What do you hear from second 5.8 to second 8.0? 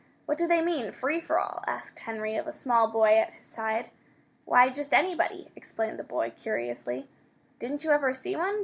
the boy, curiously. "Didn't you